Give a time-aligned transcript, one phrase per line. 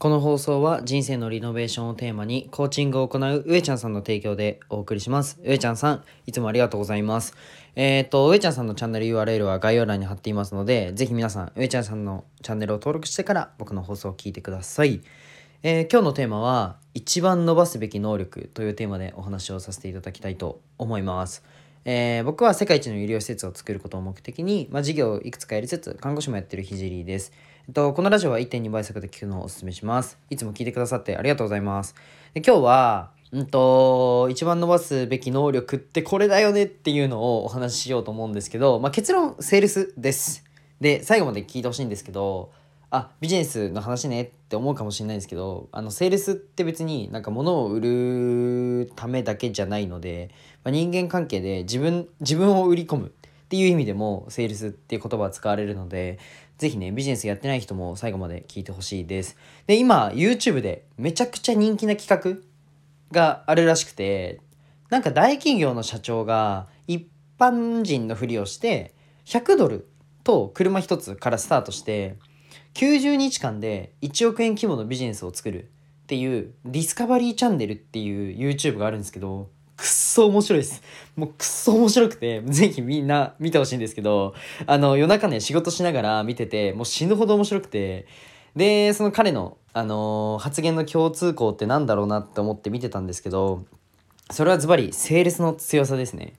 [0.00, 5.38] この放送は人生のリノベーションをテーマにコーチングを行う上ちゃんさんの提供でお送りします。
[5.44, 7.34] 上ちゃんさん、いつもありがとうございます。
[7.76, 15.02] えっ、と、上ちゃんさんのチャンネル URL は概要欄に貼っていますので、ぜひ皆さん、上ちゃんさんのチャンネルを登録してから僕の放送を聞いてください。
[15.62, 21.44] えー今日のテーマは、一番伸ばすべき能力というテーマでお話をさせていただきたいと思います。
[21.84, 27.32] えー僕は世界一の医療施設を作ることを目的に、まあ、事業をいくつかやりつつ看護師もやってるひじりです。
[27.72, 30.18] と、このラジオは1.2倍速で聞くのをお勧めします。
[30.30, 31.94] いつも聞いてくださってありがとうございます。
[32.34, 40.44] で今日は、うんと、一番伸ばすべき能力ってこれだよねっていうのをお話ししようと思うんですけど、まあ、結論、セールスです。
[40.80, 42.50] で、最後まで聞いてほしいんですけど、
[42.92, 50.30] あビジネスの話ねって思うかもしれないんですけどあのセールスって別になんか物を売るためだけじゃないので、
[50.64, 53.12] まあ、人間関係で自分自分を売り込む
[53.50, 56.20] っていう意味でもセールスっていう言葉は使われるので
[56.56, 59.36] ぜひねビジネスやってない人も最後まで聞いてほしいです。
[59.66, 62.46] で今 YouTube でめちゃくちゃ人気な企画
[63.10, 64.38] があるらしくて
[64.88, 67.08] なんか大企業の社長が一
[67.40, 68.94] 般人のふりをして
[69.24, 69.88] 100ドル
[70.22, 72.18] と車一つからスタートして
[72.74, 75.64] 90日間で1億円規模のビジネスを作る
[76.04, 79.50] っていうディスカバリーチャンネルっていう YouTube があるんですけど
[79.80, 80.82] くっそ面白いです。
[81.16, 84.34] もうくっそ面白くてぜひみんな見てほしいんですけど
[84.66, 88.06] あの夜中ね仕事しながら見ててもう死ぬほど面白くて
[88.54, 93.64] でその彼の、あのー発言の共通項ってなんだろうなって思って見てたんですけど
[94.30, 96.34] それはズバリセールスの強さですね。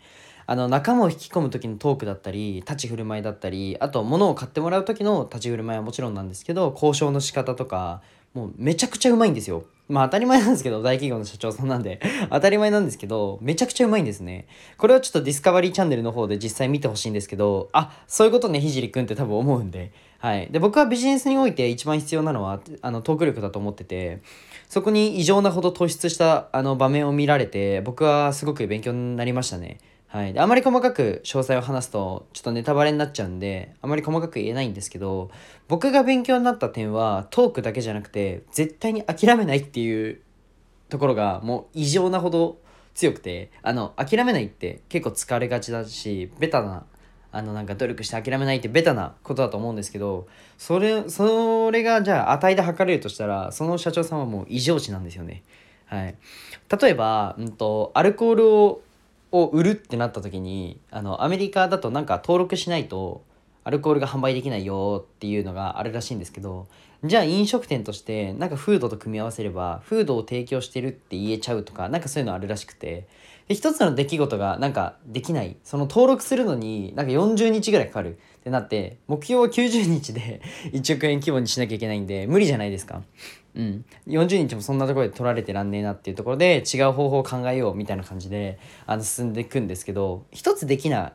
[0.45, 8.01] あの仲間を引き込む時のトークだったり立ち振る舞いだったりあと物を買ってもらう時の立ち振る舞いはもちろんなんですけど交渉の仕方とか
[8.33, 9.63] もうめちゃくちゃうまいんですよ。
[9.91, 11.99] まあ当たり前なんですけど大企業の社長さんなんで
[12.31, 14.47] 当たり前なんですけどめちゃくちゃうまいんですね。
[14.77, 19.91] これはちょっとディスカバリーチャンネルの方で実際見てほしいんですけどあそういうことねひじりくんって多分思うんで。
[20.19, 20.47] はい。
[20.51, 24.21] で僕はビジネスにおいて一番必要なのはあのトーク力だと思ってて
[24.69, 29.79] そこに異常なほど突出したあの場面を見られて僕はすごく勉強になりましたね。
[30.11, 35.31] はい、であまり細かく詳細を話すとちょっとネタバレになっちゃうんであまり細かく言えないんですけど
[35.69, 40.19] 僕が勉強になった点はトークだけじゃなくて絶対に諦めないっていう
[40.89, 42.57] ところがもう異常なほど
[42.93, 46.83] 強くてあの諦めないって結構疲れがちだしベタな
[47.31, 50.27] あのなんか努力して諦めないってベタなことだと思うんですけど
[50.57, 55.43] それそれがじゃあ値で測れるとしたらその社長さんはもう異常値なんですよね。
[55.85, 56.15] はい、
[56.81, 58.81] 例えば、うん、とアルコールを
[59.31, 63.23] を売るってなった時にあのアメリカだとなんか登録しないと
[63.63, 66.67] アルコールが販売できないよっていうのがあるらしいんですけど
[67.03, 73.07] じゃあ飲食店としてなんかフードと組み合わせればフードを提供してるって言えちゃうとかなんかそういうのあるらしくて
[73.51, 75.57] で一つの出来事がなんかできない。
[75.65, 80.41] その登録するのになんか40日ぐらいかかるってなって目標は90日で
[80.71, 83.01] 1億円規模にしなきゃいけないんで無理じゃないですか？
[83.53, 91.13] うん、40日もそんなところで取られてらんねえなっていうところで違う方法を考えようみたいな感じであの進んでいくんですけど一つできない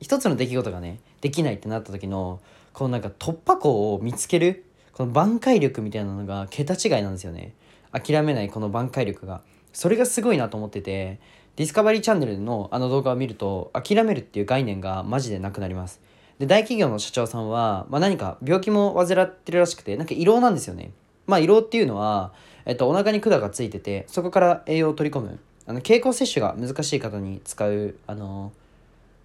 [0.00, 2.40] 一つの出来事がねできないってなった時の
[2.74, 7.54] このなんか突破口を見つけるこの挽回力みたいなのが桁違いなんですよね。
[7.92, 9.40] 諦めないこの挽回力が。
[9.72, 11.20] それがすごいなと思ってて
[11.60, 16.00] ディスカバリーチャンネルのあの動画を見ると諦めるっていう概念がマジでなくなります。
[16.38, 20.92] で大企業の社長さんは、まあ、何か病気も患ってるらしくてなんか胃ろなんですよね。
[21.26, 22.32] まあ胃ろっていうのは、
[22.64, 25.38] えっと、お腹に管がついててそこから栄養を取り込む。
[25.66, 28.52] あの経口摂取が難しい方に使うあの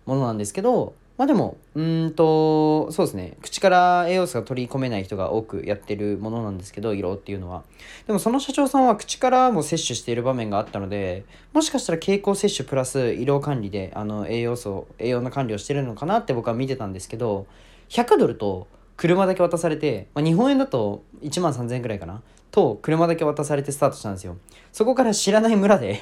[0.06, 3.38] ものなんですけどまあでもうんとそうですね。
[3.42, 7.64] 口から栄養素が取り込めない人が多くやってるものなんですけど胃ろうっていうのは。
[8.06, 11.24] でもその社長さんは口からも摂取している場面があったので
[11.54, 17.48] もしかしたら経口摂取プラス胃ろ管理であの栄養素栄養の管理をしてるのかなって僕は見てたんですけど
[17.90, 18.68] 100ドルと
[18.98, 22.22] 車だけ渡されて、まあ、日本円だと1万3000円くらいかな。
[22.52, 24.38] と車だけ渡されてスタートしたんですよ。
[24.72, 26.02] そこから知らない村で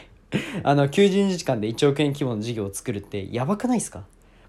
[0.64, 4.04] あの90日間で1億円規模の事業を作るってやばくないですか？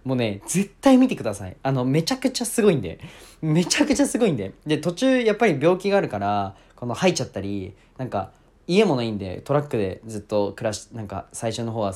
[0.05, 1.57] もうね絶対見てください。
[1.63, 3.01] あのめちゃくちゃすごいんで。
[3.41, 4.53] めちゃくちゃすごいんで。
[4.67, 8.33] で途中やっぱり病気があるからこの吐いちゃったりなんか
[8.67, 11.95] 家もないんでトラックでずっと暮らしなんか最初の方は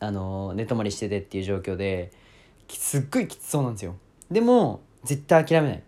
[0.00, 2.12] あの寝泊まりしててっていう状況で
[2.68, 3.96] すっごいきつそうなんですよ。
[4.30, 5.82] でも絶対諦めない。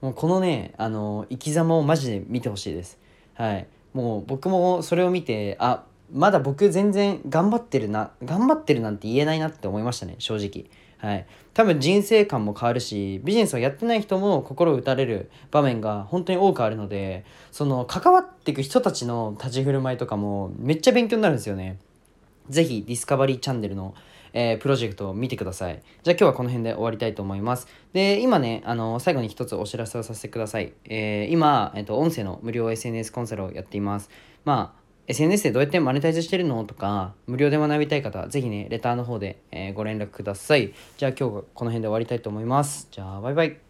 [0.00, 2.98] もうこのねあの生き様をマジで見てほしいです。
[3.34, 3.66] はい。
[3.94, 10.70] もう僕もそれを見てあまだ僕全然頑張ってるな頑張ってるなんて言えないなって思いましたね正直。
[10.98, 21.78] はい多分人生観も変わるしビジネスをやってない人も心を打たれる場面が本当に多くあるのでその関わっていく人たちの立ち振る舞いとかもめっちゃ勉強になるんですよね
[22.48, 23.94] ぜひディスカバリーチャンネルの、
[24.32, 25.82] えープロジェクトを見てください。
[26.02, 27.66] じゃあ今日はこの辺で終わりたいと思います。
[27.92, 30.72] で、今ね、あの最後に一つお知らせをさせてください。
[30.84, 34.10] えー今、えっと、音声の無料 SNS コンサルをやっています。
[34.44, 36.64] まあ SNS でどうやってマネタイズしてるの？
[36.64, 40.72] とか、無料で学びたい方、ぜひね、レターの方で、えーご連絡ください。
[40.96, 42.88] じゃあ今日はこの辺で終わりたいと思います。
[42.90, 43.65] じゃあ、バイバイ。